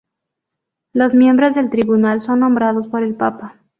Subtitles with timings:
[0.93, 3.59] Los miembros del tribunal son nombrados por el papa.